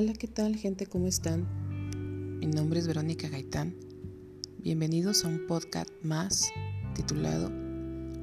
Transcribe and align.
Hola, 0.00 0.12
¿qué 0.12 0.28
tal 0.28 0.54
gente? 0.54 0.86
¿Cómo 0.86 1.08
están? 1.08 1.44
Mi 2.38 2.46
nombre 2.46 2.78
es 2.78 2.86
Verónica 2.86 3.28
Gaitán. 3.28 3.74
Bienvenidos 4.58 5.24
a 5.24 5.26
un 5.26 5.44
podcast 5.48 5.90
más 6.04 6.52
titulado 6.94 7.50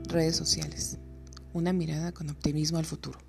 Redes 0.08 0.38
sociales. 0.38 1.00
Una 1.52 1.74
mirada 1.74 2.14
con 2.14 2.30
optimismo 2.30 2.78
al 2.78 2.86
futuro. 2.86 3.20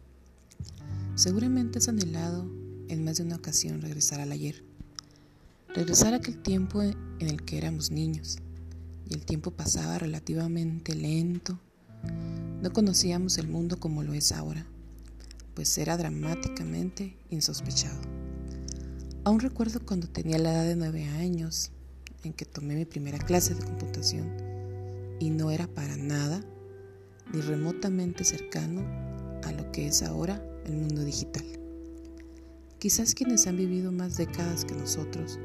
Seguramente 1.17 1.79
has 1.79 1.89
anhelado 1.89 2.49
en 2.87 3.03
más 3.03 3.17
de 3.17 3.25
una 3.25 3.35
ocasión 3.35 3.83
regresar 3.83 4.21
al 4.21 4.31
ayer. 4.31 4.63
Regresar 5.75 6.15
a 6.15 6.19
aquel 6.19 6.41
tiempo 6.41 6.83
en 6.83 6.95
el 7.19 7.43
que 7.43 7.59
éramos 7.59 7.91
niños 7.91 8.39
y 9.11 9.15
el 9.15 9.27
tiempo 9.27 9.51
pasaba 9.51 9.99
relativamente 9.99 10.95
lento. 10.95 11.59
No 12.63 12.73
conocíamos 12.73 13.39
el 13.39 13.49
mundo 13.49 13.81
como 13.81 14.05
lo 14.05 14.15
es 14.15 14.31
ahora 14.31 14.65
pues 15.57 15.79
era 15.79 15.97
dramáticamente 15.97 17.17
insospechado. 17.31 17.99
Aún 19.27 19.41
recuerdo 19.41 19.81
cuando 19.85 20.07
tenía 20.07 20.39
la 20.39 20.53
edad 20.53 20.65
de 20.67 20.77
nueve 20.77 21.05
años 21.05 21.73
en 22.23 22.33
que 22.33 22.45
tomé 22.45 22.77
mi 22.77 22.85
primera 22.85 23.19
clase 23.19 23.57
de 23.57 23.65
computación 23.65 24.33
y 25.19 25.31
no 25.31 25.51
era 25.51 25.67
para 25.67 25.97
nada 25.97 26.45
ni 27.33 27.41
remotamente 27.41 28.23
cercano 28.23 28.83
a 29.43 29.51
lo 29.51 29.73
que 29.73 29.89
es 29.89 30.05
ahora 30.05 30.41
el 30.67 30.77
mundo 30.77 31.03
digital. 31.03 31.45
Quizás 32.79 33.17
quienes 33.17 33.49
han 33.49 33.57
vivido 33.57 33.91
más 33.91 34.17
décadas 34.17 34.65
que 34.65 34.77
nosotros 34.77 35.41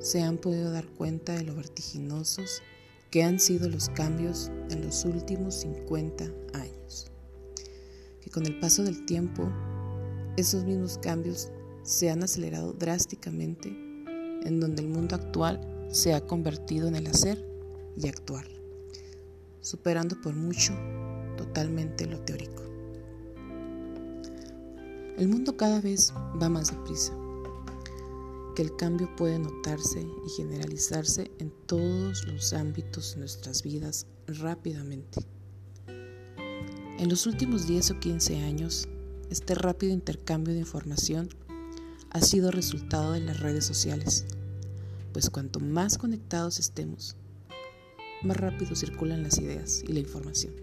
se 0.00 0.20
han 0.20 0.36
podido 0.36 0.72
dar 0.72 0.88
cuenta 0.88 1.34
de 1.34 1.44
lo 1.44 1.54
vertiginosos 1.54 2.62
que 3.12 3.22
han 3.22 3.38
sido 3.38 3.68
los 3.68 3.90
cambios 3.90 4.50
en 4.70 4.84
los 4.84 5.04
últimos 5.04 5.54
50 5.60 6.24
años 6.54 7.12
que 8.20 8.30
con 8.30 8.44
el 8.44 8.58
paso 8.58 8.82
del 8.82 9.06
tiempo 9.06 9.52
esos 10.36 10.64
mismos 10.64 10.98
cambios 10.98 11.52
se 11.84 12.10
han 12.10 12.22
acelerado 12.22 12.72
drásticamente 12.72 13.68
en 13.68 14.58
donde 14.58 14.82
el 14.82 14.88
mundo 14.88 15.14
actual 15.14 15.60
se 15.90 16.14
ha 16.14 16.26
convertido 16.26 16.88
en 16.88 16.96
el 16.96 17.06
hacer 17.06 17.46
y 17.96 18.08
actuar, 18.08 18.46
superando 19.60 20.20
por 20.20 20.34
mucho 20.34 20.74
totalmente 21.36 22.06
lo 22.06 22.18
teórico. 22.20 22.62
El 25.16 25.28
mundo 25.28 25.56
cada 25.56 25.80
vez 25.80 26.12
va 26.42 26.48
más 26.48 26.70
deprisa, 26.70 27.12
que 28.56 28.62
el 28.62 28.74
cambio 28.76 29.14
puede 29.16 29.38
notarse 29.38 30.00
y 30.00 30.30
generalizarse 30.36 31.30
en 31.38 31.52
todos 31.66 32.26
los 32.26 32.52
ámbitos 32.52 33.14
de 33.14 33.20
nuestras 33.20 33.62
vidas 33.62 34.06
rápidamente. 34.26 35.20
En 35.86 37.08
los 37.08 37.26
últimos 37.26 37.66
10 37.66 37.92
o 37.92 38.00
15 38.00 38.38
años, 38.38 38.88
este 39.30 39.54
rápido 39.54 39.92
intercambio 39.92 40.54
de 40.54 40.60
información 40.60 41.28
ha 42.14 42.20
sido 42.20 42.52
resultado 42.52 43.10
de 43.10 43.20
las 43.20 43.40
redes 43.40 43.64
sociales, 43.64 44.24
pues 45.12 45.30
cuanto 45.30 45.58
más 45.58 45.98
conectados 45.98 46.60
estemos, 46.60 47.16
más 48.22 48.36
rápido 48.36 48.76
circulan 48.76 49.24
las 49.24 49.38
ideas 49.38 49.82
y 49.86 49.92
la 49.92 49.98
información. 49.98 50.54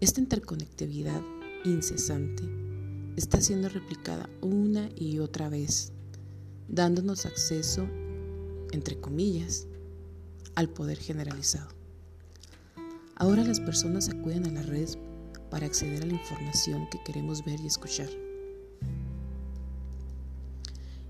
Esta 0.00 0.20
interconectividad 0.20 1.20
incesante 1.64 2.44
está 3.16 3.40
siendo 3.40 3.68
replicada 3.68 4.30
una 4.40 4.88
y 4.94 5.18
otra 5.18 5.48
vez, 5.48 5.92
dándonos 6.68 7.26
acceso, 7.26 7.82
entre 8.70 9.00
comillas, 9.00 9.66
al 10.54 10.68
poder 10.68 10.98
generalizado. 10.98 11.70
Ahora 13.16 13.42
las 13.42 13.58
personas 13.58 14.08
acuden 14.10 14.46
a 14.46 14.52
las 14.52 14.66
redes 14.66 14.96
para 15.50 15.66
acceder 15.66 16.04
a 16.04 16.06
la 16.06 16.14
información 16.14 16.88
que 16.88 17.02
queremos 17.02 17.44
ver 17.44 17.58
y 17.58 17.66
escuchar. 17.66 18.08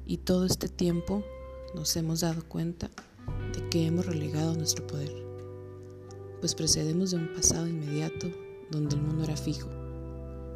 Y 0.06 0.18
todo 0.18 0.44
este 0.44 0.68
tiempo 0.68 1.24
nos 1.74 1.96
hemos 1.96 2.20
dado 2.20 2.46
cuenta 2.46 2.90
de 3.54 3.68
que 3.70 3.86
hemos 3.86 4.04
relegado 4.04 4.54
nuestro 4.54 4.86
poder, 4.86 5.10
pues 6.40 6.54
procedemos 6.54 7.10
de 7.10 7.16
un 7.16 7.32
pasado 7.32 7.66
inmediato 7.66 8.28
donde 8.70 8.96
el 8.96 9.02
mundo 9.02 9.24
era 9.24 9.36
fijo, 9.36 9.68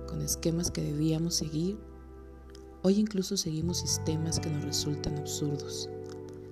con 0.06 0.20
esquemas 0.20 0.70
que 0.70 0.82
debíamos 0.82 1.34
seguir. 1.34 1.78
Hoy 2.82 2.98
incluso 2.98 3.38
seguimos 3.38 3.78
sistemas 3.78 4.38
que 4.38 4.50
nos 4.50 4.64
resultan 4.64 5.16
absurdos, 5.16 5.88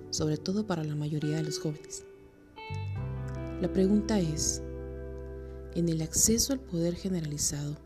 sobre 0.09 0.37
todo 0.37 0.65
para 0.65 0.83
la 0.83 0.95
mayoría 0.95 1.37
de 1.37 1.43
los 1.43 1.59
jóvenes. 1.59 2.03
La 3.61 3.71
pregunta 3.71 4.19
es, 4.19 4.63
en 5.75 5.89
el 5.89 6.01
acceso 6.01 6.53
al 6.53 6.59
poder 6.59 6.95
generalizado 6.95 7.77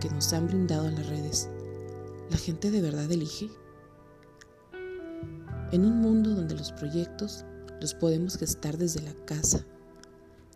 que 0.00 0.10
nos 0.10 0.32
han 0.32 0.48
brindado 0.48 0.90
las 0.90 1.08
redes, 1.08 1.48
¿la 2.30 2.36
gente 2.36 2.72
de 2.72 2.80
verdad 2.80 3.10
elige? 3.12 3.48
En 5.74 5.84
un 5.84 6.00
mundo 6.00 6.36
donde 6.36 6.54
los 6.54 6.70
proyectos 6.70 7.44
los 7.80 7.94
podemos 7.94 8.38
gestar 8.38 8.78
desde 8.78 9.02
la 9.02 9.12
casa, 9.24 9.66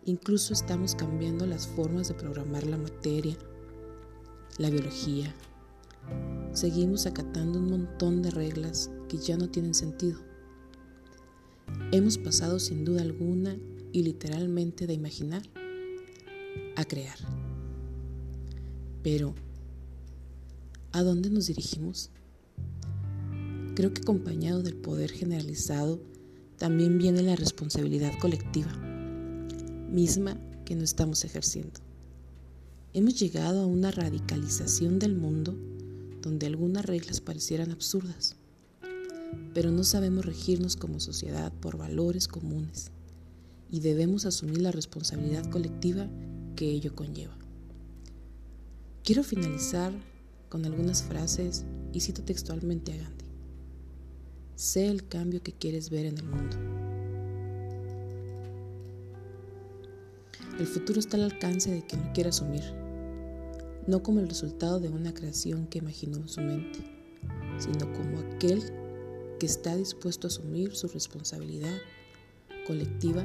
incluso 0.05 0.53
estamos 0.53 0.95
cambiando 0.95 1.45
las 1.45 1.67
formas 1.67 2.07
de 2.07 2.13
programar 2.13 2.65
la 2.65 2.77
materia, 2.77 3.35
la 4.59 4.69
biología, 4.69 5.35
seguimos 6.53 7.05
acatando 7.05 7.59
un 7.59 7.69
montón 7.69 8.21
de 8.21 8.31
reglas 8.31 8.91
que 9.09 9.17
ya 9.17 9.35
no 9.35 9.49
tienen 9.49 9.73
sentido. 9.73 10.21
Hemos 11.91 12.17
pasado 12.17 12.57
sin 12.57 12.85
duda 12.85 13.01
alguna 13.01 13.57
y 13.91 14.03
literalmente 14.03 14.87
de 14.87 14.93
imaginar 14.93 15.41
a 16.77 16.85
crear. 16.85 17.17
Pero, 19.03 19.35
¿a 20.93 21.03
dónde 21.03 21.29
nos 21.29 21.47
dirigimos? 21.47 22.09
Creo 23.79 23.93
que 23.93 24.01
acompañado 24.01 24.61
del 24.61 24.75
poder 24.75 25.09
generalizado 25.09 26.01
también 26.57 26.97
viene 26.97 27.23
la 27.23 27.37
responsabilidad 27.37 28.11
colectiva, 28.19 28.73
misma 29.89 30.37
que 30.65 30.75
no 30.75 30.83
estamos 30.83 31.23
ejerciendo. 31.23 31.79
Hemos 32.91 33.17
llegado 33.17 33.61
a 33.61 33.65
una 33.65 33.91
radicalización 33.91 34.99
del 34.99 35.15
mundo 35.15 35.55
donde 36.21 36.47
algunas 36.47 36.83
reglas 36.83 37.21
parecieran 37.21 37.71
absurdas, 37.71 38.35
pero 39.53 39.71
no 39.71 39.85
sabemos 39.85 40.25
regirnos 40.25 40.75
como 40.75 40.99
sociedad 40.99 41.53
por 41.61 41.77
valores 41.77 42.27
comunes 42.27 42.91
y 43.71 43.79
debemos 43.79 44.25
asumir 44.25 44.61
la 44.61 44.73
responsabilidad 44.73 45.49
colectiva 45.49 46.09
que 46.57 46.69
ello 46.69 46.95
conlleva. 46.95 47.37
Quiero 49.05 49.23
finalizar 49.23 49.93
con 50.49 50.65
algunas 50.65 51.01
frases 51.01 51.63
y 51.93 52.01
cito 52.01 52.23
textualmente 52.23 52.91
a 52.91 52.97
Gandhi. 52.97 53.28
Sé 54.59 54.87
el 54.87 55.07
cambio 55.07 55.41
que 55.41 55.53
quieres 55.53 55.89
ver 55.89 56.05
en 56.05 56.17
el 56.17 56.25
mundo. 56.25 56.57
El 60.59 60.67
futuro 60.67 60.99
está 60.99 61.15
al 61.15 61.23
alcance 61.23 61.71
de 61.71 61.81
quien 61.81 62.03
lo 62.05 62.11
quiera 62.11 62.31
asumir, 62.31 62.65
no 63.87 64.03
como 64.03 64.19
el 64.19 64.27
resultado 64.27 64.81
de 64.81 64.89
una 64.89 65.13
creación 65.13 65.65
que 65.67 65.77
imaginó 65.77 66.17
en 66.17 66.27
su 66.27 66.41
mente, 66.41 66.79
sino 67.57 67.89
como 67.93 68.19
aquel 68.19 68.61
que 69.39 69.45
está 69.45 69.77
dispuesto 69.77 70.27
a 70.27 70.29
asumir 70.29 70.75
su 70.75 70.89
responsabilidad 70.89 71.77
colectiva 72.67 73.23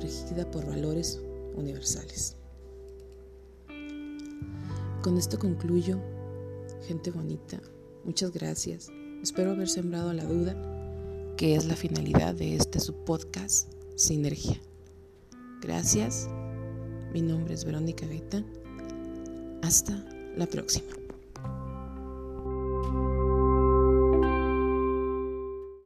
regida 0.00 0.48
por 0.48 0.64
valores 0.64 1.20
universales. 1.56 2.36
Con 5.02 5.18
esto 5.18 5.40
concluyo, 5.40 6.00
gente 6.86 7.10
bonita, 7.10 7.60
muchas 8.04 8.30
gracias. 8.30 8.92
Espero 9.22 9.52
haber 9.52 9.68
sembrado 9.68 10.12
la 10.12 10.24
duda, 10.24 10.56
que 11.36 11.54
es 11.54 11.66
la 11.66 11.76
finalidad 11.76 12.34
de 12.34 12.56
este 12.56 12.80
subpodcast 12.80 13.72
Sinergia. 13.94 14.60
Gracias, 15.60 16.28
mi 17.12 17.22
nombre 17.22 17.54
es 17.54 17.64
Verónica 17.64 18.04
Gaitán. 18.04 18.44
Hasta 19.62 19.92
la 20.36 20.46
próxima. 20.46 21.01